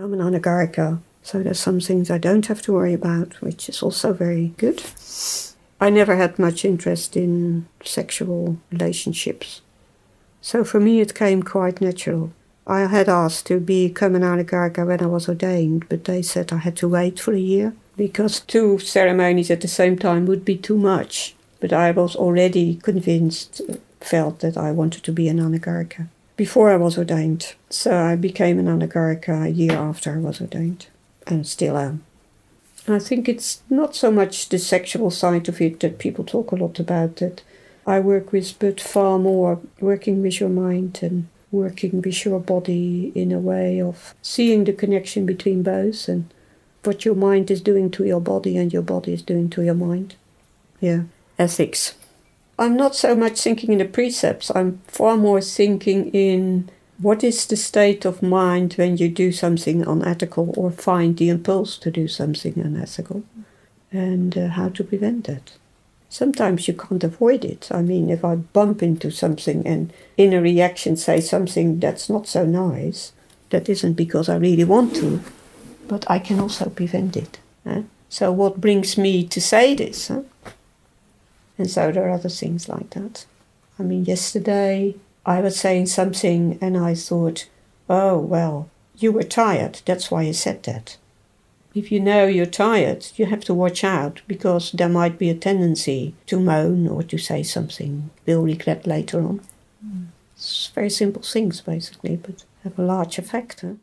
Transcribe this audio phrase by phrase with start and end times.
[0.00, 3.82] I'm an anagarika, so there's some things I don't have to worry about, which is
[3.82, 4.80] also very good.
[5.80, 9.60] I never had much interest in sexual relationships.
[10.40, 12.32] So for me, it came quite natural.
[12.64, 16.58] I had asked to become an anagarika when I was ordained, but they said I
[16.58, 20.56] had to wait for a year because two ceremonies at the same time would be
[20.56, 21.34] too much.
[21.58, 23.62] But I was already convinced,
[24.00, 26.06] felt that I wanted to be an anagarika
[26.38, 27.54] before I was ordained.
[27.68, 30.86] So I became an anagarika a year after I was ordained,
[31.26, 32.04] and still am.
[32.86, 36.56] I think it's not so much the sexual side of it that people talk a
[36.56, 37.42] lot about that
[37.86, 43.12] I work with, but far more working with your mind and working with your body
[43.14, 46.32] in a way of seeing the connection between both and
[46.84, 49.74] what your mind is doing to your body and your body is doing to your
[49.74, 50.14] mind.
[50.80, 51.02] Yeah,
[51.38, 51.94] ethics.
[52.58, 56.68] I'm not so much thinking in the precepts, I'm far more thinking in
[57.00, 61.78] what is the state of mind when you do something unethical or find the impulse
[61.78, 63.22] to do something unethical
[63.92, 65.52] and uh, how to prevent that.
[66.08, 67.68] Sometimes you can't avoid it.
[67.70, 72.26] I mean, if I bump into something and in a reaction say something that's not
[72.26, 73.12] so nice,
[73.50, 75.20] that isn't because I really want to,
[75.86, 77.38] but I can also prevent it.
[77.64, 77.82] Eh?
[78.08, 80.10] So, what brings me to say this?
[81.58, 83.26] And so there are other things like that.
[83.78, 84.94] I mean, yesterday
[85.26, 87.48] I was saying something and I thought,
[87.88, 90.96] oh, well, you were tired, that's why you said that.
[91.74, 95.34] If you know you're tired, you have to watch out because there might be a
[95.34, 99.40] tendency to moan or to say something you'll regret later on.
[99.84, 100.06] Mm.
[100.34, 103.60] It's very simple things, basically, but have a large effect.
[103.60, 103.74] Huh?